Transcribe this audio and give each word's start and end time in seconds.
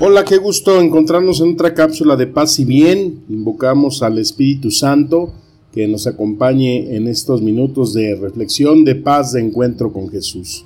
Hola, 0.00 0.24
qué 0.24 0.36
gusto 0.36 0.80
encontrarnos 0.80 1.40
en 1.40 1.54
otra 1.54 1.74
cápsula 1.74 2.14
de 2.14 2.28
paz 2.28 2.60
y 2.60 2.64
bien. 2.64 3.24
Invocamos 3.28 4.00
al 4.00 4.18
Espíritu 4.18 4.70
Santo 4.70 5.32
que 5.72 5.88
nos 5.88 6.06
acompañe 6.06 6.94
en 6.94 7.08
estos 7.08 7.42
minutos 7.42 7.94
de 7.94 8.14
reflexión, 8.14 8.84
de 8.84 8.94
paz, 8.94 9.32
de 9.32 9.40
encuentro 9.40 9.92
con 9.92 10.08
Jesús. 10.08 10.64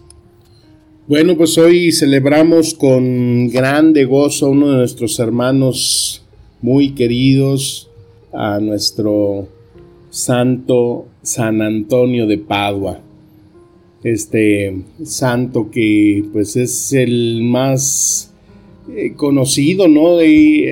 Bueno, 1.09 1.35
pues 1.39 1.57
hoy 1.57 1.93
celebramos 1.93 2.75
con 2.75 3.49
grande 3.49 4.05
gozo 4.05 4.47
a 4.47 4.51
uno 4.51 4.69
de 4.69 4.77
nuestros 4.77 5.19
hermanos 5.19 6.23
muy 6.61 6.91
queridos, 6.91 7.89
a 8.35 8.61
nuestro 8.61 9.49
santo 10.11 11.07
San 11.23 11.63
Antonio 11.63 12.27
de 12.27 12.37
Padua. 12.37 13.01
Este 14.05 14.83
santo 15.03 15.71
que 15.71 16.23
pues 16.35 16.55
es 16.57 16.93
el 16.93 17.41
más 17.45 18.32
eh, 18.91 19.13
conocido, 19.17 19.87
¿no? 19.87 20.19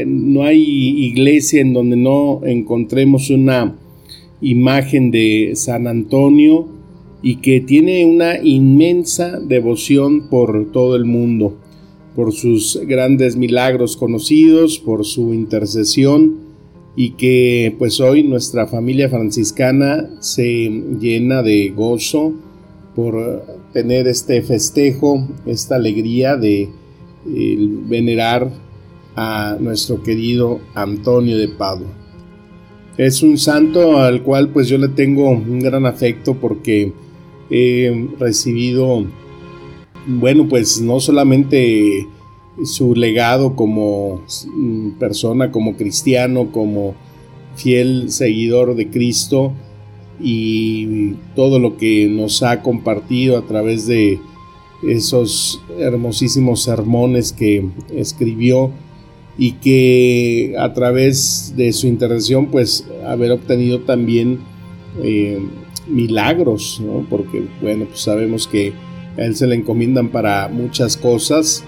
No 0.06 0.42
hay 0.42 0.60
iglesia 0.60 1.60
en 1.60 1.72
donde 1.72 1.96
no 1.96 2.40
encontremos 2.44 3.30
una 3.30 3.76
imagen 4.40 5.10
de 5.10 5.52
San 5.54 5.86
Antonio 5.86 6.66
y 7.22 7.36
que 7.36 7.60
tiene 7.60 8.04
una 8.04 8.42
inmensa 8.42 9.38
devoción 9.38 10.28
por 10.28 10.72
todo 10.72 10.96
el 10.96 11.04
mundo, 11.04 11.56
por 12.16 12.32
sus 12.32 12.80
grandes 12.86 13.36
milagros 13.36 13.96
conocidos, 13.96 14.78
por 14.78 15.04
su 15.04 15.34
intercesión 15.34 16.38
y 16.96 17.12
que 17.12 17.74
pues 17.78 18.00
hoy 18.00 18.24
nuestra 18.24 18.66
familia 18.66 19.08
franciscana 19.08 20.10
se 20.20 20.68
llena 21.00 21.42
de 21.42 21.68
gozo 21.68 22.32
por 22.96 23.44
tener 23.72 24.08
este 24.08 24.42
festejo, 24.42 25.28
esta 25.46 25.76
alegría 25.76 26.36
de 26.36 26.68
el 27.26 27.80
venerar 27.84 28.50
a 29.16 29.56
nuestro 29.60 30.02
querido 30.02 30.60
Antonio 30.74 31.36
de 31.36 31.48
Padua. 31.48 31.88
Es 32.96 33.22
un 33.22 33.38
santo 33.38 33.98
al 33.98 34.22
cual 34.22 34.50
pues 34.50 34.68
yo 34.68 34.78
le 34.78 34.88
tengo 34.88 35.30
un 35.30 35.60
gran 35.60 35.86
afecto 35.86 36.34
porque 36.34 36.92
he 37.50 38.08
recibido, 38.18 39.04
bueno, 40.06 40.48
pues 40.48 40.80
no 40.80 41.00
solamente 41.00 42.06
su 42.64 42.94
legado 42.94 43.56
como 43.56 44.22
persona, 44.98 45.50
como 45.50 45.76
cristiano, 45.76 46.52
como 46.52 46.94
fiel 47.56 48.10
seguidor 48.10 48.74
de 48.74 48.90
Cristo 48.90 49.52
y 50.20 51.14
todo 51.34 51.58
lo 51.58 51.76
que 51.76 52.06
nos 52.08 52.42
ha 52.42 52.62
compartido 52.62 53.38
a 53.38 53.46
través 53.46 53.86
de 53.86 54.20
esos 54.82 55.60
hermosísimos 55.78 56.62
sermones 56.62 57.32
que 57.32 57.68
escribió 57.94 58.70
y 59.38 59.52
que 59.52 60.54
a 60.58 60.72
través 60.72 61.54
de 61.56 61.72
su 61.72 61.86
intervención 61.86 62.46
pues 62.46 62.86
haber 63.06 63.32
obtenido 63.32 63.80
también 63.80 64.40
eh, 65.02 65.38
milagros, 65.88 66.82
porque 67.08 67.44
bueno 67.60 67.86
pues 67.86 68.00
sabemos 68.00 68.46
que 68.46 68.72
a 69.16 69.22
él 69.22 69.36
se 69.36 69.46
le 69.46 69.56
encomiendan 69.56 70.08
para 70.08 70.48
muchas 70.48 70.96
cosas 70.96 71.64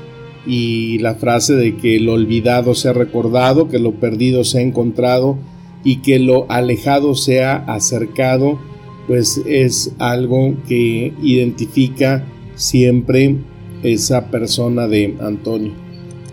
y 0.47 0.99
la 0.99 1.15
frase 1.15 1.55
de 1.55 1.77
que 1.77 2.01
lo 2.01 2.15
olvidado 2.15 2.75
sea 2.75 2.93
recordado, 2.93 3.69
que 3.69 3.79
lo 3.79 3.93
perdido 3.93 4.45
sea 4.45 4.61
encontrado 4.61 5.39
y 5.85 5.97
que 5.97 6.19
lo 6.19 6.51
alejado 6.51 7.15
sea 7.15 7.57
acercado, 7.57 8.59
pues 9.07 9.41
es 9.47 9.95
algo 9.99 10.55
que 10.69 11.13
identifica 11.23 12.25
siempre 12.63 13.37
esa 13.83 14.31
persona 14.31 14.87
de 14.87 15.17
Antonio. 15.21 15.73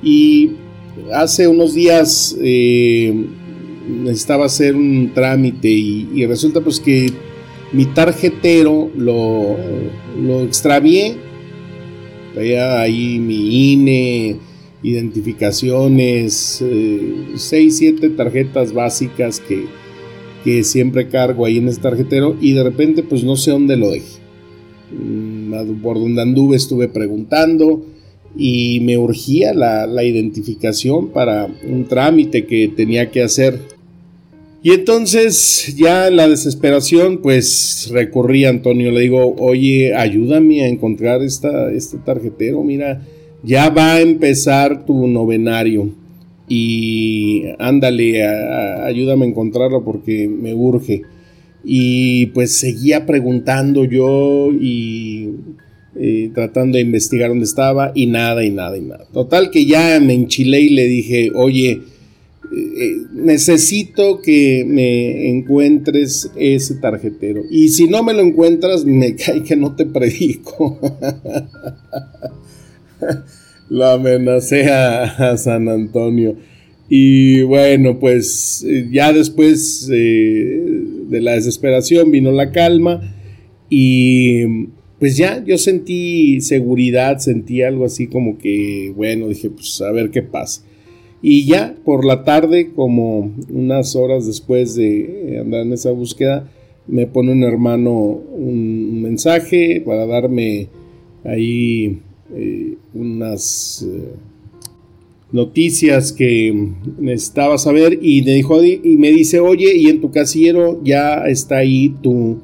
Y 0.02 0.52
hace 1.14 1.48
unos 1.48 1.74
días 1.74 2.38
eh, 2.42 3.26
necesitaba 4.04 4.46
hacer 4.46 4.76
un 4.76 5.12
trámite 5.14 5.70
y, 5.70 6.26
resulta 6.28 6.62
pues 6.62 6.80
que 6.80 7.12
mi 7.74 7.86
tarjetero 7.86 8.92
lo, 8.96 9.58
lo 10.22 10.44
extravié. 10.44 11.16
Traía 12.34 12.82
ahí 12.82 13.20
mi 13.20 13.74
INE, 13.74 14.38
identificaciones, 14.84 16.64
6, 17.36 17.52
eh, 17.52 17.72
7 17.72 18.10
tarjetas 18.12 18.72
básicas 18.72 19.40
que, 19.40 19.66
que 20.44 20.64
siempre 20.64 21.10
cargo 21.10 21.46
ahí 21.46 21.58
en 21.58 21.68
ese 21.68 21.82
tarjetero 21.82 22.38
y 22.40 22.54
de 22.54 22.64
repente 22.64 23.02
pues 23.02 23.24
no 23.24 23.36
sé 23.36 23.52
dónde 23.52 23.76
lo 23.76 23.90
dejé 23.90 24.20
por 25.82 26.00
donde 26.00 26.22
anduve 26.22 26.58
estuve 26.58 26.88
preguntando 26.88 27.86
y 28.38 28.80
me 28.82 28.98
urgía 28.98 29.54
la, 29.54 30.04
identificación 30.04 31.10
para 31.10 31.48
un 31.68 31.86
trámite 31.86 32.46
que 32.46 32.68
tenía 32.68 33.12
que 33.12 33.22
hacer. 33.24 33.60
Y 34.62 34.72
entonces 34.72 35.76
ya 35.78 36.08
en 36.08 36.18
la 36.18 36.28
desesperación 36.28 37.20
pues 37.22 37.90
recurrí 37.92 38.46
a 38.46 38.50
Antonio, 38.50 38.92
le 38.92 39.02
digo, 39.02 39.36
oye, 39.38 39.96
ayúdame 39.96 40.64
a 40.64 40.68
encontrar 40.68 41.22
esta, 41.22 41.72
este 41.72 41.98
tarjetero, 41.98 42.64
mira, 42.64 43.02
ya 43.44 43.70
va 43.70 43.94
a 43.94 44.02
empezar 44.02 44.86
tu 44.86 45.08
novenario 45.08 45.90
y 46.50 47.44
ándale, 47.60 48.26
ayúdame 48.26 49.26
a 49.26 49.30
encontrarlo 49.30 49.86
porque 49.86 50.28
me 50.28 50.54
urge. 50.54 51.04
Y 51.64 52.28
pues 52.28 52.54
seguía 52.54 53.06
preguntando 53.06 53.86
yo 53.86 54.52
y 54.54 55.30
eh, 56.02 56.32
tratando 56.34 56.78
de 56.78 56.84
investigar 56.84 57.28
dónde 57.28 57.44
estaba 57.44 57.92
y 57.94 58.06
nada 58.06 58.46
y 58.46 58.52
nada 58.52 58.78
y 58.78 58.82
nada. 58.82 59.06
Total 59.12 59.52
que 59.52 59.66
ya 59.66 60.00
me 60.00 60.14
enchilé 60.14 60.62
y 60.62 60.70
le 60.70 60.86
dije, 60.86 61.30
oye, 61.34 61.72
eh, 61.72 61.82
eh, 62.52 62.96
necesito 63.12 64.22
que 64.22 64.64
me 64.66 65.30
encuentres 65.30 66.32
ese 66.38 66.76
tarjetero. 66.76 67.42
Y 67.50 67.68
si 67.70 67.90
no 67.90 68.04
me 68.04 68.14
lo 68.14 68.22
encuentras, 68.22 68.86
me 68.86 69.16
cae 69.16 69.44
que 69.44 69.58
no 69.58 69.76
te 69.76 69.88
predico. 69.88 70.80
lo 73.70 73.86
amenacé 73.86 74.70
a, 74.70 75.36
San 75.36 75.68
Antonio. 75.68 76.38
Y 76.88 77.42
bueno, 77.42 78.00
pues 78.00 78.66
ya 78.92 79.12
después 79.12 79.90
de 81.10 81.22
la 81.22 81.34
desesperación 81.34 82.12
vino 82.12 82.32
la 82.32 82.52
calma 82.52 83.02
y 83.70 84.68
pues 85.00 85.16
ya 85.16 85.44
yo 85.44 85.58
sentí 85.58 86.42
seguridad, 86.42 87.20
sentí 87.20 87.62
algo 87.62 87.86
así 87.86 88.08
como 88.08 88.38
que, 88.38 88.94
bueno, 88.96 89.28
dije, 89.30 89.50
pues 89.50 89.82
a 89.82 89.92
ver 89.92 90.12
qué 90.12 90.22
pasa. 90.22 90.64
Y 91.22 91.46
ya 91.46 91.76
por 91.86 92.06
la 92.06 92.24
tarde, 92.24 92.72
como 92.74 93.34
unas 93.50 93.96
horas 93.96 94.26
después 94.28 94.76
de 94.76 95.38
andar 95.42 95.62
en 95.62 95.74
esa 95.74 95.92
búsqueda, 95.92 96.50
me 96.88 97.08
pone 97.08 97.32
un 97.32 97.44
hermano 97.44 97.94
un 97.94 99.02
mensaje 99.02 99.82
para 99.86 100.06
darme 100.06 100.68
ahí 101.24 102.00
eh, 102.36 102.76
unas... 102.94 103.86
Eh, 103.88 104.14
noticias 105.32 106.12
que 106.12 106.72
necesitaba 106.98 107.58
saber 107.58 108.00
y 108.02 108.22
me 108.24 108.32
dijo 108.32 108.64
y 108.64 108.98
me 108.98 109.12
dice, 109.12 109.40
oye, 109.40 109.76
y 109.76 109.88
en 109.88 110.02
tu 110.02 110.12
casillero 110.12 110.80
ya 110.84 111.26
está 111.28 111.58
ahí 111.58 111.90
tu 112.02 112.40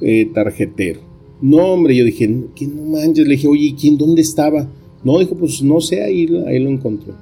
eh, 0.00 0.30
tarjetero. 0.34 1.00
No, 1.40 1.72
hombre, 1.72 1.96
yo 1.96 2.04
dije, 2.04 2.28
¿qué 2.54 2.66
no 2.66 2.82
manches? 2.82 3.26
Le 3.26 3.36
dije, 3.36 3.48
oye, 3.48 3.74
¿quién 3.78 3.96
dónde 3.96 4.22
estaba? 4.22 4.68
No, 5.04 5.18
dijo, 5.18 5.36
pues 5.36 5.62
no 5.62 5.80
sé, 5.80 6.02
ahí, 6.02 6.28
ahí 6.46 6.58
lo 6.58 6.68
encontró. 6.68 7.14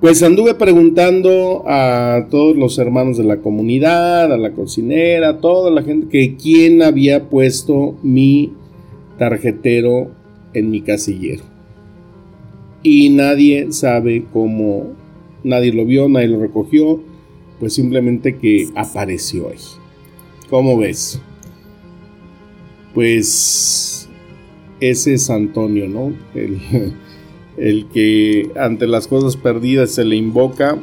Pues 0.00 0.22
anduve 0.22 0.54
preguntando 0.54 1.64
a 1.66 2.28
todos 2.30 2.56
los 2.56 2.78
hermanos 2.78 3.18
de 3.18 3.24
la 3.24 3.38
comunidad, 3.38 4.32
a 4.32 4.38
la 4.38 4.52
cocinera, 4.52 5.30
a 5.30 5.38
toda 5.40 5.72
la 5.72 5.82
gente, 5.82 6.06
que 6.08 6.36
quién 6.36 6.82
había 6.82 7.28
puesto 7.28 7.96
mi 8.04 8.52
tarjetero 9.18 10.12
en 10.54 10.70
mi 10.70 10.82
casillero 10.82 11.57
y 12.88 13.10
nadie 13.10 13.70
sabe 13.70 14.24
cómo, 14.32 14.94
nadie 15.44 15.74
lo 15.74 15.84
vio, 15.84 16.08
nadie 16.08 16.28
lo 16.28 16.40
recogió, 16.40 16.98
pues 17.60 17.74
simplemente 17.74 18.38
que 18.38 18.68
apareció 18.74 19.50
ahí. 19.50 19.58
¿Cómo 20.48 20.78
ves? 20.78 21.20
Pues 22.94 24.08
ese 24.80 25.12
es 25.12 25.28
Antonio, 25.28 25.86
¿no? 25.86 26.14
El, 26.34 26.60
el 27.58 27.88
que 27.92 28.52
ante 28.56 28.86
las 28.86 29.06
cosas 29.06 29.36
perdidas 29.36 29.90
se 29.90 30.06
le 30.06 30.16
invoca, 30.16 30.78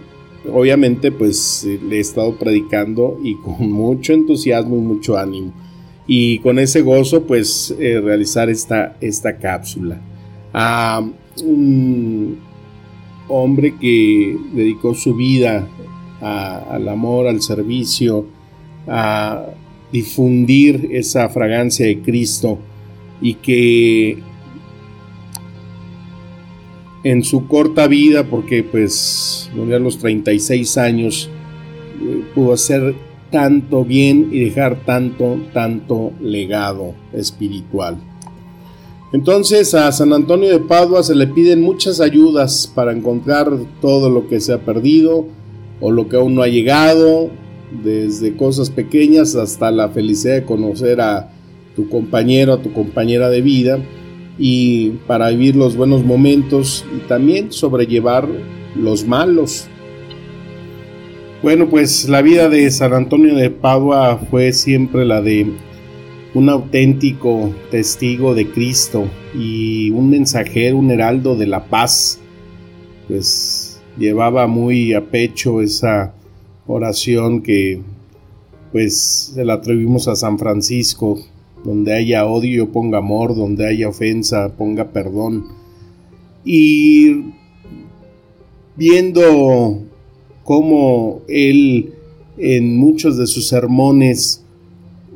obviamente 0.53 1.11
pues 1.11 1.67
le 1.89 1.97
he 1.97 2.01
estado 2.01 2.37
predicando 2.37 3.19
y 3.23 3.33
con 3.37 3.71
mucho 3.71 4.13
entusiasmo 4.13 4.75
y 4.75 4.81
mucho 4.81 5.17
ánimo. 5.17 5.53
Y 6.05 6.37
con 6.39 6.59
ese 6.59 6.83
gozo 6.83 7.23
pues 7.23 7.75
eh, 7.79 7.99
realizar 7.99 8.47
esta, 8.51 8.95
esta 9.01 9.37
cápsula. 9.37 9.99
A 10.53 11.03
un 11.43 12.37
hombre 13.27 13.75
que 13.79 14.37
dedicó 14.53 14.93
su 14.93 15.15
vida 15.15 15.67
al 16.21 16.87
amor, 16.87 17.27
al 17.27 17.41
servicio, 17.41 18.25
a 18.87 19.45
difundir 19.91 20.89
esa 20.91 21.29
fragancia 21.29 21.85
de 21.85 22.01
Cristo 22.01 22.59
y 23.21 23.35
que 23.35 24.17
en 27.03 27.23
su 27.23 27.47
corta 27.47 27.87
vida, 27.87 28.23
porque 28.23 28.63
pues 28.63 29.49
murió 29.55 29.75
a 29.75 29.79
los 29.79 29.99
36 29.99 30.77
años, 30.77 31.29
eh, 32.01 32.23
pudo 32.33 32.53
hacer 32.53 32.95
tanto 33.31 33.85
bien 33.85 34.29
y 34.31 34.39
dejar 34.39 34.83
tanto, 34.85 35.39
tanto 35.53 36.13
legado 36.19 36.95
espiritual. 37.13 37.97
Entonces 39.15 39.73
a 39.73 39.89
San 39.93 40.11
Antonio 40.11 40.49
de 40.49 40.59
Padua 40.59 41.01
se 41.01 41.15
le 41.15 41.25
piden 41.27 41.61
muchas 41.61 42.01
ayudas 42.01 42.69
para 42.75 42.91
encontrar 42.91 43.49
todo 43.79 44.09
lo 44.09 44.27
que 44.27 44.41
se 44.41 44.51
ha 44.51 44.65
perdido 44.65 45.25
o 45.79 45.89
lo 45.89 46.09
que 46.09 46.17
aún 46.17 46.35
no 46.35 46.41
ha 46.41 46.49
llegado, 46.49 47.29
desde 47.81 48.35
cosas 48.35 48.69
pequeñas 48.69 49.37
hasta 49.37 49.71
la 49.71 49.87
felicidad 49.87 50.33
de 50.33 50.43
conocer 50.43 50.99
a 50.99 51.31
tu 51.77 51.87
compañero, 51.87 52.51
a 52.51 52.61
tu 52.61 52.73
compañera 52.73 53.29
de 53.29 53.41
vida 53.41 53.79
y 54.37 54.89
para 55.07 55.29
vivir 55.29 55.55
los 55.55 55.77
buenos 55.77 56.03
momentos 56.03 56.83
y 56.93 57.07
también 57.07 57.53
sobrellevar 57.53 58.27
los 58.75 59.07
malos. 59.07 59.69
Bueno, 61.41 61.69
pues 61.69 62.09
la 62.09 62.21
vida 62.21 62.49
de 62.49 62.69
San 62.69 62.91
Antonio 62.91 63.33
de 63.33 63.49
Padua 63.49 64.17
fue 64.29 64.51
siempre 64.51 65.05
la 65.05 65.21
de 65.21 65.53
un 66.35 66.49
auténtico 66.49 67.55
testigo 67.71 68.35
de 68.35 68.51
Cristo 68.51 69.07
y 69.33 69.89
un 69.91 70.09
mensajero, 70.09 70.77
un 70.77 70.91
heraldo 70.91 71.37
de 71.37 71.47
la 71.47 71.65
paz. 71.65 72.19
Pues 73.07 73.79
llevaba 73.97 74.45
muy 74.45 74.93
a 74.93 75.09
pecho 75.09 75.61
esa 75.61 76.13
oración 76.67 77.41
que 77.41 77.81
pues 78.73 79.31
se 79.33 79.45
la 79.45 79.53
atribuimos 79.53 80.09
a 80.09 80.17
San 80.17 80.37
Francisco, 80.37 81.17
donde 81.63 81.93
haya 81.93 82.25
odio 82.25 82.69
ponga 82.69 82.97
amor, 82.97 83.33
donde 83.33 83.65
haya 83.65 83.87
ofensa 83.87 84.49
ponga 84.57 84.91
perdón. 84.91 85.45
Y 86.43 87.31
viendo 88.75 89.79
cómo 90.43 91.21
él 91.29 91.93
en 92.37 92.77
muchos 92.77 93.17
de 93.17 93.25
sus 93.25 93.47
sermones 93.47 94.44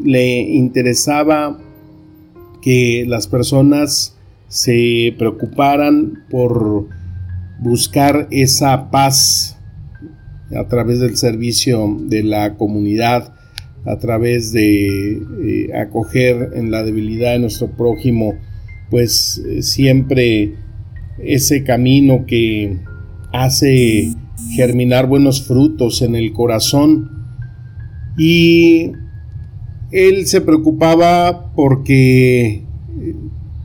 le 0.04 0.40
interesaba 0.42 1.60
que 2.62 3.06
las 3.08 3.28
personas 3.28 4.18
se 4.48 5.14
preocuparan 5.18 6.24
por 6.30 6.88
buscar 7.60 8.28
esa 8.32 8.90
paz 8.90 9.58
a 10.56 10.68
través 10.68 11.00
del 11.00 11.18
servicio 11.18 11.98
de 12.02 12.24
la 12.24 12.56
comunidad, 12.56 13.34
a 13.86 13.98
través 13.98 14.52
de 14.52 15.22
eh, 15.44 15.70
acoger 15.76 16.52
en 16.56 16.72
la 16.72 16.84
debilidad 16.84 17.34
de 17.34 17.40
nuestro 17.40 17.68
prójimo, 17.68 18.34
pues 18.90 19.42
eh, 19.46 19.62
siempre 19.62 20.56
ese 21.20 21.64
camino 21.64 22.26
que 22.26 22.80
hace 23.32 24.14
germinar 24.56 25.08
buenos 25.08 25.44
frutos 25.44 26.02
en 26.02 26.16
el 26.16 26.34
corazón. 26.34 27.12
Y 28.18 28.92
él 29.92 30.28
se 30.28 30.42
preocupaba 30.42 31.52
porque 31.56 32.62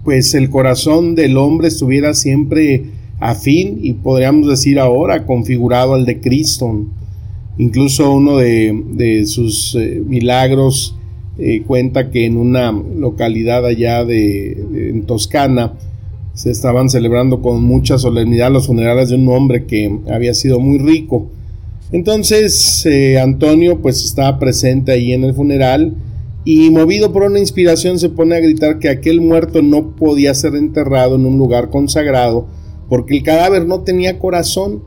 pues 0.05 0.35
el 0.35 0.51
corazón 0.51 1.15
del 1.15 1.37
hombre 1.37 1.69
estuviera 1.69 2.15
siempre 2.15 2.85
afín 3.21 3.79
y 3.83 3.95
podríamos 3.95 4.49
decir 4.49 4.79
ahora 4.79 5.25
configurado 5.27 5.95
al 5.95 6.05
de 6.05 6.21
Cristo. 6.21 6.87
Incluso 7.57 8.13
uno 8.13 8.39
de, 8.39 9.25
sus 9.27 9.75
eh, 9.77 10.03
milagros 10.05 10.97
eh, 11.39 11.63
cuenta 11.67 12.11
que 12.11 12.27
en 12.27 12.37
una 12.37 12.71
localidad 12.73 13.65
allá 13.65 14.05
de, 14.05 14.53
en 14.91 15.03
Toscana 15.07 15.73
se 16.35 16.51
estaban 16.51 16.91
celebrando 16.91 17.41
con 17.41 17.63
mucha 17.63 17.97
solemnidad 17.97 18.51
los 18.51 18.67
funerales 18.67 19.09
de 19.09 19.17
un 19.17 19.29
hombre 19.29 19.67
que 19.67 19.99
había 20.11 20.35
sido 20.35 20.59
muy 20.59 20.79
rico. 20.79 21.29
Entonces 21.93 22.85
eh, 22.87 23.21
Antonio 23.21 23.81
pues 23.81 24.05
estaba 24.05 24.39
presente 24.39 24.93
ahí 24.93 25.13
en 25.13 25.25
el 25.25 25.33
funeral 25.33 25.95
y 26.45 26.71
movido 26.71 27.13
por 27.13 27.23
una 27.23 27.39
inspiración 27.39 27.99
se 27.99 28.11
pone 28.11 28.37
a 28.37 28.41
gritar 28.41 28.79
que 28.79 28.89
aquel 28.89 29.21
muerto 29.21 29.63
no 29.63 29.97
podía 29.97 30.35
ser 30.35 30.55
enterrado 30.57 31.17
en 31.17 31.25
un 31.25 31.39
lugar 31.39 31.71
consagrado 31.71 32.47
porque 32.89 33.17
el 33.17 33.23
cadáver 33.23 33.67
no 33.67 33.81
tenía 33.81 34.19
corazón. 34.19 34.83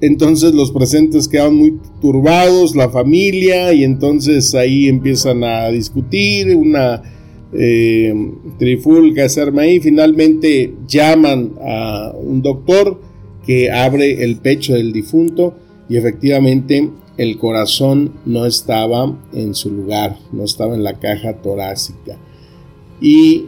Entonces 0.00 0.52
los 0.52 0.72
presentes 0.72 1.26
quedan 1.26 1.54
muy 1.54 1.78
turbados, 2.02 2.76
la 2.76 2.90
familia, 2.90 3.72
y 3.72 3.82
entonces 3.82 4.54
ahí 4.54 4.88
empiezan 4.88 5.42
a 5.42 5.68
discutir, 5.68 6.54
una 6.54 7.02
eh, 7.54 8.12
trifulca 8.58 9.28
se 9.28 9.40
arma 9.40 9.62
ahí, 9.62 9.80
finalmente 9.80 10.74
llaman 10.86 11.54
a 11.62 12.12
un 12.14 12.42
doctor 12.42 13.00
que 13.46 13.70
abre 13.70 14.22
el 14.24 14.36
pecho 14.36 14.74
del 14.74 14.92
difunto 14.92 15.56
y 15.88 15.96
efectivamente 15.96 16.90
el 17.16 17.38
corazón 17.38 18.12
no 18.24 18.44
estaba 18.44 19.16
en 19.32 19.54
su 19.54 19.70
lugar, 19.70 20.18
no 20.32 20.44
estaba 20.44 20.74
en 20.74 20.84
la 20.84 20.98
caja 20.98 21.34
torácica. 21.40 22.18
Y 23.00 23.46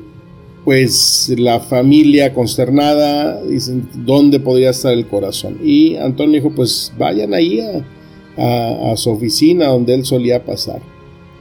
pues 0.65 1.33
la 1.39 1.61
familia 1.61 2.35
consternada, 2.35 3.43
dicen, 3.43 3.89
¿dónde 3.95 4.41
podría 4.41 4.71
estar 4.71 4.93
el 4.93 5.07
corazón? 5.07 5.59
Y 5.63 5.97
Antonio 5.97 6.43
dijo, 6.43 6.55
pues 6.55 6.93
vayan 6.99 7.35
ahí 7.35 7.61
a, 7.61 8.97
su 8.97 9.11
oficina 9.11 9.67
donde 9.67 9.95
él 9.95 10.05
solía 10.05 10.45
pasar 10.45 10.81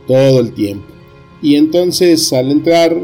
todo 0.07 0.39
el 0.39 0.53
tiempo. 0.53 0.85
Y 1.41 1.55
entonces 1.55 2.31
al 2.33 2.51
entrar 2.51 2.97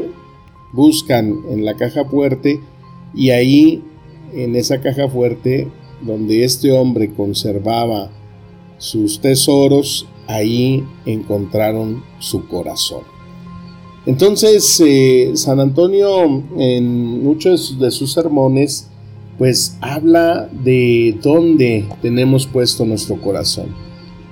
buscan 0.72 1.42
en 1.50 1.64
la 1.64 1.76
caja 1.76 2.04
fuerte 2.04 2.60
y 3.14 3.30
ahí 3.30 3.82
en 4.32 4.56
esa 4.56 4.80
caja 4.80 5.08
fuerte 5.08 5.68
donde 6.00 6.42
este 6.42 6.72
hombre 6.72 7.12
conservaba 7.12 8.10
sus 8.78 9.20
tesoros, 9.20 10.06
ahí 10.26 10.84
encontraron 11.06 12.02
su 12.18 12.46
corazón. 12.46 13.02
Entonces, 14.06 14.82
eh, 14.84 15.32
San 15.34 15.60
Antonio 15.60 16.42
en 16.58 17.22
muchos 17.22 17.78
de 17.78 17.90
sus 17.90 18.12
sermones, 18.12 18.88
pues 19.38 19.76
habla 19.80 20.48
de 20.52 21.18
dónde 21.22 21.86
tenemos 22.02 22.46
puesto 22.46 22.84
nuestro 22.84 23.20
corazón, 23.20 23.74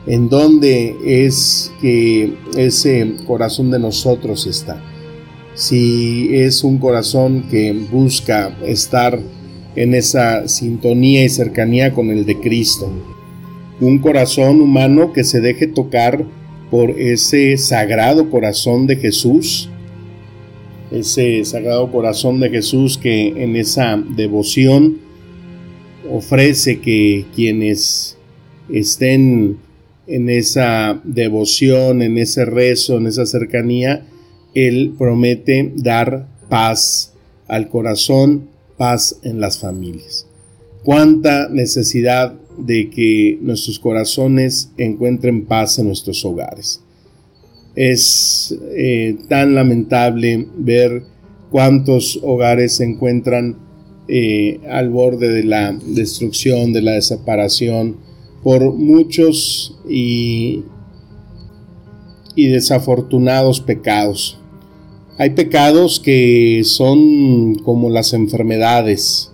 en 0.06 0.28
dónde 0.28 0.96
es 1.04 1.72
que 1.80 2.34
ese 2.56 3.14
corazón 3.26 3.70
de 3.70 3.78
nosotros 3.78 4.46
está. 4.46 4.82
Si 5.54 6.28
es 6.32 6.64
un 6.64 6.78
corazón 6.78 7.44
que 7.50 7.72
busca 7.72 8.56
estar 8.64 9.18
en 9.74 9.94
esa 9.94 10.48
sintonía 10.48 11.24
y 11.24 11.28
cercanía 11.28 11.94
con 11.94 12.10
el 12.10 12.24
de 12.26 12.38
Cristo, 12.40 12.90
un 13.82 13.98
corazón 13.98 14.60
humano 14.60 15.12
que 15.12 15.24
se 15.24 15.40
deje 15.40 15.66
tocar 15.66 16.24
por 16.70 16.90
ese 16.90 17.56
sagrado 17.58 18.30
corazón 18.30 18.86
de 18.86 18.96
Jesús, 18.96 19.68
ese 20.90 21.44
sagrado 21.44 21.90
corazón 21.90 22.40
de 22.40 22.50
Jesús 22.50 22.96
que 22.96 23.28
en 23.28 23.56
esa 23.56 24.02
devoción 24.16 24.98
ofrece 26.10 26.80
que 26.80 27.24
quienes 27.34 28.16
estén 28.70 29.58
en 30.06 30.28
esa 30.28 31.00
devoción, 31.04 32.02
en 32.02 32.18
ese 32.18 32.44
rezo, 32.44 32.98
en 32.98 33.06
esa 33.06 33.26
cercanía, 33.26 34.06
Él 34.54 34.94
promete 34.98 35.72
dar 35.76 36.28
paz 36.48 37.14
al 37.48 37.68
corazón, 37.68 38.48
paz 38.76 39.18
en 39.22 39.40
las 39.40 39.58
familias. 39.58 40.26
Cuánta 40.84 41.48
necesidad 41.48 42.34
de 42.58 42.90
que 42.90 43.38
nuestros 43.40 43.78
corazones 43.78 44.70
encuentren 44.76 45.46
paz 45.46 45.78
en 45.78 45.86
nuestros 45.86 46.24
hogares. 46.24 46.80
Es 47.74 48.54
eh, 48.76 49.16
tan 49.28 49.54
lamentable 49.54 50.46
ver 50.56 51.04
cuántos 51.50 52.20
hogares 52.22 52.76
se 52.76 52.84
encuentran 52.84 53.56
eh, 54.08 54.60
al 54.68 54.90
borde 54.90 55.28
de 55.28 55.44
la 55.44 55.72
destrucción, 55.72 56.72
de 56.72 56.82
la 56.82 56.92
desaparición, 56.92 57.96
por 58.42 58.74
muchos 58.74 59.78
y, 59.88 60.64
y 62.34 62.48
desafortunados 62.48 63.60
pecados. 63.60 64.38
Hay 65.18 65.30
pecados 65.30 66.00
que 66.00 66.62
son 66.64 67.54
como 67.56 67.90
las 67.90 68.12
enfermedades, 68.12 69.31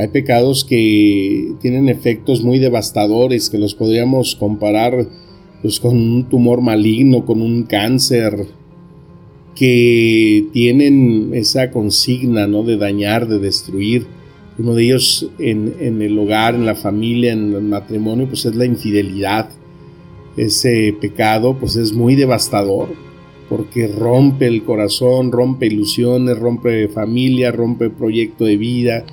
Hay 0.00 0.08
pecados 0.08 0.64
que 0.64 1.52
tienen 1.60 1.90
efectos 1.90 2.42
muy 2.42 2.58
devastadores, 2.58 3.50
que 3.50 3.58
los 3.58 3.74
podríamos 3.74 4.34
comparar 4.34 5.06
pues, 5.60 5.78
con 5.78 5.94
un 5.94 6.24
tumor 6.24 6.62
maligno, 6.62 7.26
con 7.26 7.42
un 7.42 7.64
cáncer, 7.64 8.46
que 9.54 10.46
tienen 10.54 11.32
esa 11.34 11.70
consigna 11.70 12.46
¿no? 12.46 12.62
de 12.62 12.78
dañar, 12.78 13.28
de 13.28 13.40
destruir. 13.40 14.06
Uno 14.58 14.74
de 14.74 14.84
ellos 14.84 15.28
en, 15.38 16.00
el 16.00 16.18
hogar, 16.18 16.54
en 16.54 16.64
la 16.64 16.76
familia, 16.76 17.34
en 17.34 17.52
el 17.52 17.60
matrimonio, 17.60 18.26
pues 18.26 18.46
es 18.46 18.56
la 18.56 18.64
infidelidad. 18.64 19.50
Ese 20.34 20.96
pecado 20.98 21.58
pues 21.60 21.76
es 21.76 21.92
muy 21.92 22.14
devastador 22.14 22.88
porque 23.50 23.86
rompe 23.86 24.46
el 24.46 24.62
corazón, 24.62 25.30
rompe 25.30 25.66
ilusiones, 25.66 26.38
rompe 26.38 26.88
familia, 26.88 27.52
rompe 27.52 27.90
proyecto 27.90 28.46
de 28.46 28.56
vida 28.56 29.04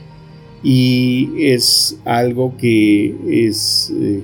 y 0.64 1.30
es 1.38 2.00
algo 2.06 2.56
que 2.58 3.16
es 3.28 3.94
eh, 3.96 4.24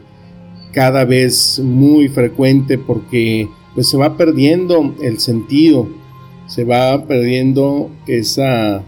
cada 0.71 1.05
vez 1.05 1.59
muy 1.63 2.07
frecuente 2.07 2.77
porque 2.77 3.47
pues 3.75 3.89
se 3.89 3.97
va 3.97 4.17
perdiendo 4.17 4.95
el 5.01 5.19
sentido, 5.19 5.87
se 6.47 6.63
va 6.63 7.05
perdiendo 7.07 7.89
esa 8.07 8.83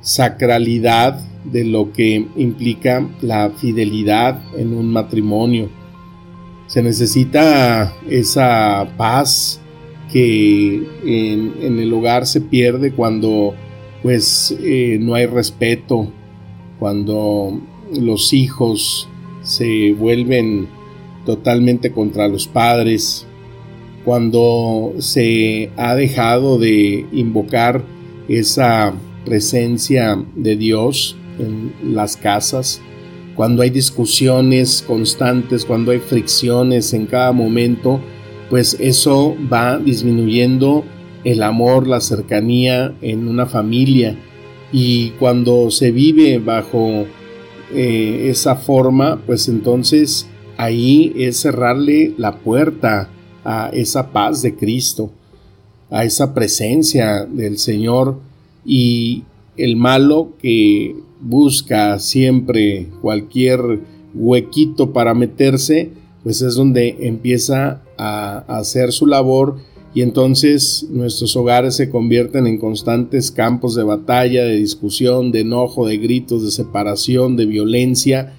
sacralidad 0.00 1.20
de 1.44 1.64
lo 1.64 1.92
que 1.92 2.26
implica 2.36 3.08
la 3.20 3.50
fidelidad 3.50 4.42
en 4.56 4.74
un 4.74 4.92
matrimonio. 4.92 5.68
Se 6.66 6.82
necesita 6.82 7.94
esa 8.08 8.86
paz, 8.96 9.60
que 10.12 10.86
en, 11.04 11.78
el 11.78 11.92
hogar 11.92 12.26
se 12.26 12.40
pierde 12.40 12.92
cuando 12.92 13.54
pues 14.02 14.56
eh, 14.62 14.98
no 15.00 15.14
hay 15.14 15.26
respeto, 15.26 16.10
cuando 16.78 17.60
los 17.92 18.32
hijos 18.32 19.08
se 19.42 19.94
vuelven 19.94 20.68
totalmente 21.24 21.92
contra 21.92 22.28
los 22.28 22.46
padres, 22.46 23.26
cuando 24.04 24.94
se 24.98 25.70
ha 25.76 25.94
dejado 25.94 26.58
de 26.58 27.06
invocar 27.12 27.84
esa 28.28 28.94
presencia 29.24 30.22
de 30.34 30.56
Dios 30.56 31.16
en 31.38 31.94
las 31.94 32.16
casas, 32.16 32.80
cuando 33.34 33.62
hay 33.62 33.70
discusiones 33.70 34.82
constantes, 34.86 35.64
cuando 35.64 35.92
hay 35.92 35.98
fricciones 35.98 36.92
en 36.92 37.06
cada 37.06 37.32
momento, 37.32 38.00
pues 38.50 38.76
eso 38.80 39.36
va 39.52 39.78
disminuyendo 39.78 40.84
el 41.24 41.42
amor, 41.42 41.86
la 41.86 42.00
cercanía 42.00 42.94
en 43.02 43.28
una 43.28 43.46
familia. 43.46 44.16
Y 44.72 45.10
cuando 45.12 45.70
se 45.70 45.90
vive 45.90 46.38
bajo 46.38 47.06
eh, 47.74 48.28
esa 48.30 48.56
forma, 48.56 49.20
pues 49.26 49.48
entonces 49.48 50.26
ahí 50.56 51.12
es 51.16 51.40
cerrarle 51.40 52.14
la 52.18 52.38
puerta 52.38 53.08
a 53.44 53.70
esa 53.72 54.12
paz 54.12 54.42
de 54.42 54.54
Cristo, 54.54 55.10
a 55.90 56.04
esa 56.04 56.34
presencia 56.34 57.24
del 57.24 57.58
Señor. 57.58 58.18
Y 58.64 59.24
el 59.56 59.76
malo 59.76 60.32
que 60.40 60.96
busca 61.20 61.98
siempre 61.98 62.88
cualquier 63.00 63.80
huequito 64.14 64.92
para 64.92 65.14
meterse, 65.14 65.90
pues 66.22 66.42
es 66.42 66.54
donde 66.54 66.96
empieza 67.00 67.82
a, 67.96 68.38
hacer 68.58 68.92
su 68.92 69.06
labor 69.06 69.56
y 69.98 70.02
entonces 70.02 70.86
nuestros 70.90 71.34
hogares 71.34 71.74
se 71.74 71.90
convierten 71.90 72.46
en 72.46 72.58
constantes 72.58 73.32
campos 73.32 73.74
de 73.74 73.82
batalla, 73.82 74.44
de 74.44 74.54
discusión, 74.54 75.32
de 75.32 75.40
enojo, 75.40 75.88
de 75.88 75.98
gritos, 75.98 76.44
de 76.44 76.52
separación, 76.52 77.34
de 77.34 77.46
violencia 77.46 78.34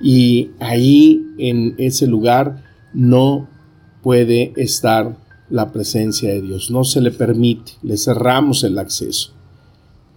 y 0.00 0.50
ahí 0.60 1.20
en 1.36 1.74
ese 1.78 2.06
lugar 2.06 2.62
no 2.94 3.48
puede 4.04 4.52
estar 4.54 5.18
la 5.48 5.72
presencia 5.72 6.30
de 6.30 6.42
Dios, 6.42 6.70
no 6.70 6.84
se 6.84 7.00
le 7.00 7.10
permite, 7.10 7.72
le 7.82 7.96
cerramos 7.96 8.62
el 8.62 8.78
acceso. 8.78 9.32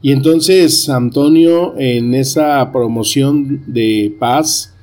Y 0.03 0.11
entonces 0.11 0.89
Antonio 0.89 1.73
en 1.75 2.13
esa 2.13 2.71
promoción 2.71 3.63
de 3.65 4.15
paz 4.19 4.75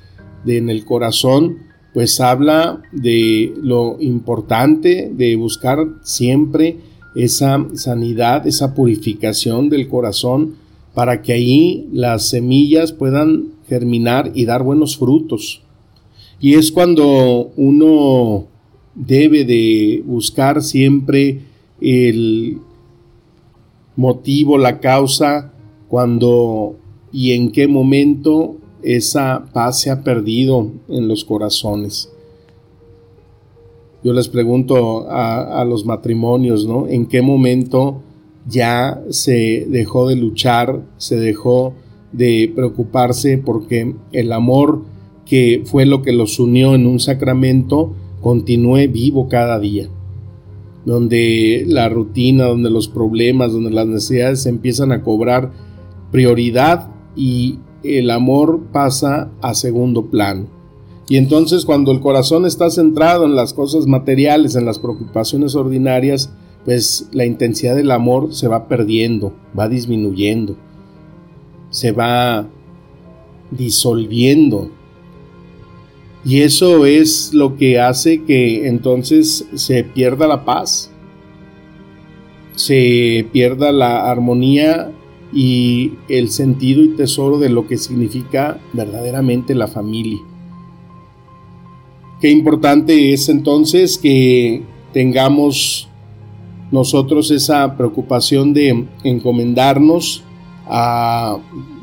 de 0.45 0.57
en 0.57 0.71
el 0.71 0.85
corazón, 0.85 1.70
pues 1.93 2.21
habla 2.21 2.83
de 2.93 3.53
lo 3.63 4.01
importante 4.01 5.11
de 5.13 5.37
buscar 5.37 5.87
siempre 6.03 6.79
esa 7.15 7.67
sanidad, 7.75 8.47
esa 8.47 8.75
purificación 8.75 9.69
del 9.69 9.89
corazón, 9.89 10.55
para 10.95 11.23
que 11.23 11.33
ahí 11.33 11.89
las 11.93 12.29
semillas 12.29 12.93
puedan 12.93 13.49
germinar 13.69 14.33
y 14.35 14.45
dar 14.45 14.63
buenos 14.63 14.97
frutos. 14.97 15.63
Y 16.41 16.55
es 16.55 16.73
cuando 16.73 17.53
uno 17.57 18.47
debe 18.95 19.45
de 19.45 20.03
buscar 20.07 20.63
siempre 20.63 21.41
el 21.81 22.59
motivo, 23.97 24.59
la 24.59 24.81
causa, 24.81 25.53
cuando 25.89 26.77
y 27.13 27.33
en 27.33 27.51
qué 27.51 27.67
momento 27.67 28.57
esa 28.83 29.47
paz 29.53 29.81
se 29.81 29.91
ha 29.91 30.03
perdido 30.03 30.71
en 30.89 31.09
los 31.09 31.25
corazones. 31.25 32.11
Yo 34.03 34.15
les 34.15 34.29
pregunto 34.29 35.07
a, 35.11 35.63
los 35.65 35.85
matrimonios, 35.85 36.67
¿no? 36.67 36.89
¿En 36.89 37.07
qué 37.07 37.21
momento 37.21 38.01
ya 38.47 39.03
se 39.11 39.67
dejó 39.69 40.09
de 40.09 40.17
luchar, 40.17 40.83
se 40.97 41.17
dejó 41.17 41.75
de 42.13 42.51
preocuparse 42.55 43.37
porque 43.37 43.95
el 44.13 44.33
amor 44.33 44.83
que 45.27 45.63
fue 45.67 45.85
lo 45.85 46.01
que 46.01 46.13
los 46.13 46.41
unió 46.41 46.75
en 46.75 46.87
un 46.87 46.99
sacramento 46.99 47.93
continúe 48.23 48.89
vivo 48.91 49.29
cada 49.29 49.61
día? 49.61 49.91
Donde 50.87 51.65
la 51.67 51.91
rutina, 51.91 52.45
donde 52.45 52.71
los 52.71 52.89
problemas, 52.89 53.53
donde 53.53 53.71
las 53.71 53.87
necesidades 53.87 54.47
empiezan 54.47 54.93
a 54.93 55.03
cobrar 55.03 55.53
prioridad 56.11 56.89
y 57.15 57.59
el 57.83 58.11
amor 58.11 58.61
pasa 58.73 59.31
a 59.41 59.55
segundo 59.55 60.07
plano. 60.07 60.47
Y 61.09 61.17
entonces 61.17 61.65
cuando 61.65 61.91
el 61.91 62.01
corazón 62.01 62.47
está 62.47 62.71
centrado 62.71 63.25
en 63.25 63.35
las 63.35 63.53
cosas 63.53 63.87
materiales, 63.87 64.55
en 64.55 64.65
las 64.65 64.79
preocupaciones 64.79 65.57
ordinarias, 65.57 66.33
pues 66.65 67.09
la 67.13 67.25
intensidad 67.25 67.75
del 67.75 67.91
amor 67.91 68.33
se 68.33 68.47
va 68.47 68.69
perdiendo, 68.69 69.33
va 69.59 69.69
disminuyendo, 69.69 70.57
se 71.71 71.91
va 71.91 72.47
disolviendo. 73.51 74.71
Y 76.25 76.43
eso 76.43 76.87
es 76.87 77.33
lo 77.33 77.57
que 77.57 77.81
hace 77.81 78.23
que 78.23 78.69
entonces 78.69 79.47
se 79.55 79.83
pierda 79.85 80.29
la 80.29 80.45
paz, 80.45 80.91
se 82.55 83.27
pierda 83.33 83.73
la 83.73 84.11
armonía 84.11 84.93
y 85.33 85.93
el 86.09 86.31
sentido 86.31 86.83
y 86.83 86.97
tesoro 86.97 87.39
de 87.39 87.49
lo 87.49 87.67
que 87.67 87.79
significa 87.79 88.59
verdaderamente 88.73 89.55
la 89.55 89.69
familia. 89.69 90.19
Qué 92.21 92.31
importante 92.31 93.13
es 93.13 93.29
entonces 93.29 93.97
que 93.97 94.63
tengamos 94.93 95.89
nosotros 96.71 97.31
esa 97.31 97.77
preocupación 97.77 98.53
de 98.53 98.87
encomendarnos 99.05 100.23
a 100.67 101.39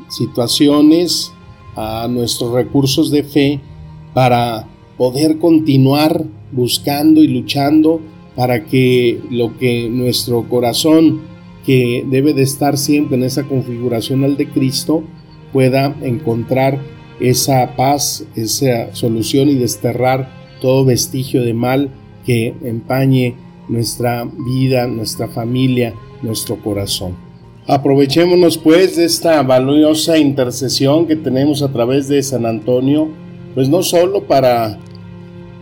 situaciones, 0.08 1.32
a 1.76 2.08
nuestros 2.08 2.52
recursos 2.52 3.10
de 3.10 3.22
fe 3.22 3.60
para 4.14 4.66
poder 4.96 5.38
continuar 5.38 6.24
buscando 6.52 7.22
y 7.22 7.28
luchando 7.28 8.00
para 8.34 8.64
que 8.64 9.20
lo 9.30 9.56
que 9.58 9.88
nuestro 9.90 10.48
corazón 10.48 11.20
que 11.68 12.02
debe 12.08 12.32
de 12.32 12.40
estar 12.40 12.78
siempre 12.78 13.18
en 13.18 13.24
esa 13.24 13.42
configuración 13.42 14.24
al 14.24 14.38
de 14.38 14.48
Cristo, 14.48 15.04
pueda 15.52 15.94
encontrar 16.00 16.78
esa 17.20 17.76
paz, 17.76 18.24
esa 18.36 18.94
solución 18.94 19.50
y 19.50 19.56
desterrar 19.56 20.30
todo 20.62 20.86
vestigio 20.86 21.42
de 21.42 21.52
mal 21.52 21.90
que 22.24 22.54
empañe 22.64 23.34
nuestra 23.68 24.26
vida, 24.46 24.86
nuestra 24.86 25.28
familia, 25.28 25.92
nuestro 26.22 26.56
corazón. 26.56 27.16
Aprovechémonos 27.66 28.56
pues 28.56 28.96
de 28.96 29.04
esta 29.04 29.42
valiosa 29.42 30.16
intercesión 30.16 31.06
que 31.06 31.16
tenemos 31.16 31.60
a 31.60 31.70
través 31.70 32.08
de 32.08 32.22
San 32.22 32.46
Antonio, 32.46 33.10
pues 33.54 33.68
no 33.68 33.82
solo 33.82 34.22
para 34.22 34.78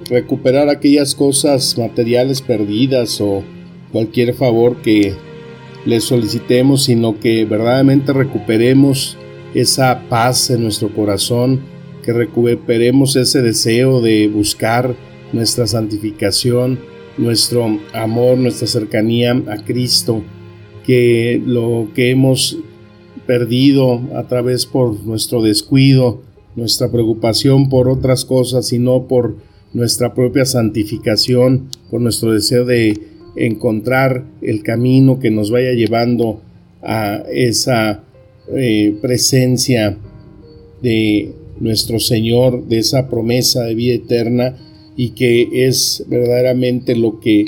recuperar 0.08 0.68
aquellas 0.68 1.16
cosas 1.16 1.76
materiales 1.76 2.42
perdidas 2.42 3.20
o 3.20 3.42
cualquier 3.90 4.34
favor 4.34 4.76
que 4.82 5.25
le 5.86 6.00
solicitemos, 6.00 6.84
sino 6.84 7.18
que 7.18 7.44
verdaderamente 7.44 8.12
recuperemos 8.12 9.16
esa 9.54 10.02
paz 10.08 10.50
en 10.50 10.62
nuestro 10.62 10.90
corazón, 10.90 11.60
que 12.04 12.12
recuperemos 12.12 13.16
ese 13.16 13.40
deseo 13.40 14.00
de 14.00 14.28
buscar 14.28 14.94
nuestra 15.32 15.66
santificación, 15.66 16.78
nuestro 17.16 17.78
amor, 17.94 18.36
nuestra 18.36 18.66
cercanía 18.66 19.42
a 19.48 19.64
Cristo, 19.64 20.22
que 20.84 21.40
lo 21.44 21.88
que 21.94 22.10
hemos 22.10 22.58
perdido 23.26 24.00
a 24.14 24.24
través 24.24 24.66
por 24.66 25.02
nuestro 25.04 25.42
descuido, 25.42 26.22
nuestra 26.54 26.90
preocupación 26.90 27.68
por 27.68 27.88
otras 27.88 28.24
cosas, 28.24 28.68
sino 28.68 29.06
por 29.06 29.36
nuestra 29.72 30.14
propia 30.14 30.44
santificación, 30.44 31.68
por 31.90 32.00
nuestro 32.00 32.32
deseo 32.32 32.64
de 32.64 33.15
encontrar 33.36 34.24
el 34.42 34.62
camino 34.62 35.18
que 35.18 35.30
nos 35.30 35.50
vaya 35.50 35.72
llevando 35.72 36.40
a 36.82 37.22
esa 37.30 38.04
eh, 38.54 38.96
presencia 39.02 39.98
de 40.82 41.32
nuestro 41.60 41.98
Señor, 42.00 42.66
de 42.68 42.78
esa 42.78 43.08
promesa 43.08 43.64
de 43.64 43.74
vida 43.74 43.94
eterna 43.94 44.56
y 44.96 45.10
que 45.10 45.66
es 45.66 46.04
verdaderamente 46.08 46.96
lo 46.96 47.20
que 47.20 47.44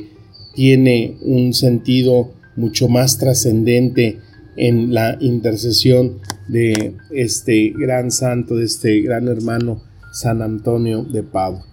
tiene 0.55 1.17
un 1.23 1.55
sentido 1.55 2.33
mucho 2.57 2.89
más 2.89 3.19
trascendente 3.19 4.19
en 4.57 4.93
la 4.93 5.17
intercesión 5.21 6.19
de 6.49 6.95
este 7.13 7.73
gran 7.79 8.11
santo, 8.11 8.57
de 8.57 8.65
este 8.65 9.01
gran 9.01 9.29
hermano 9.29 9.83
San 10.13 10.43
Antonio 10.43 11.05
de 11.05 11.23
Padua. 11.23 11.65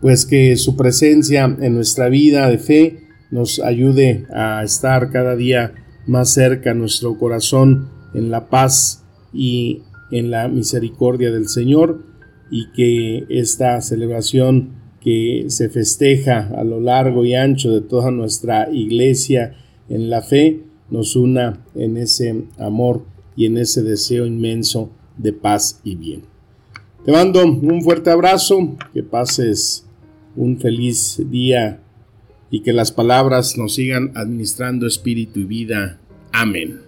Pues 0.00 0.26
que 0.26 0.56
su 0.56 0.76
presencia 0.76 1.44
en 1.60 1.74
nuestra 1.74 2.08
vida 2.08 2.50
de 2.50 2.58
fe 2.58 3.03
nos 3.34 3.58
ayude 3.58 4.26
a 4.32 4.62
estar 4.62 5.10
cada 5.10 5.34
día 5.34 5.74
más 6.06 6.32
cerca 6.32 6.72
nuestro 6.72 7.18
corazón 7.18 7.88
en 8.14 8.30
la 8.30 8.48
paz 8.48 9.02
y 9.32 9.82
en 10.12 10.30
la 10.30 10.46
misericordia 10.46 11.32
del 11.32 11.48
Señor 11.48 12.04
y 12.48 12.70
que 12.70 13.26
esta 13.28 13.80
celebración 13.80 14.74
que 15.00 15.46
se 15.48 15.68
festeja 15.68 16.48
a 16.56 16.62
lo 16.62 16.78
largo 16.78 17.24
y 17.24 17.34
ancho 17.34 17.72
de 17.72 17.80
toda 17.80 18.12
nuestra 18.12 18.70
iglesia 18.70 19.56
en 19.88 20.10
la 20.10 20.22
fe 20.22 20.60
nos 20.88 21.16
una 21.16 21.58
en 21.74 21.96
ese 21.96 22.44
amor 22.56 23.04
y 23.34 23.46
en 23.46 23.58
ese 23.58 23.82
deseo 23.82 24.26
inmenso 24.26 24.90
de 25.18 25.32
paz 25.32 25.80
y 25.82 25.96
bien. 25.96 26.22
Te 27.04 27.10
mando 27.10 27.44
un 27.44 27.82
fuerte 27.82 28.10
abrazo, 28.10 28.76
que 28.92 29.02
pases 29.02 29.84
un 30.36 30.56
feliz 30.60 31.20
día 31.28 31.80
y 32.54 32.60
que 32.60 32.72
las 32.72 32.92
palabras 32.92 33.58
nos 33.58 33.74
sigan 33.74 34.12
administrando 34.14 34.86
espíritu 34.86 35.40
y 35.40 35.44
vida. 35.44 35.98
Amén. 36.30 36.82